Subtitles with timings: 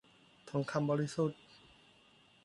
[0.49, 1.39] ทองคำบริสุทธิ์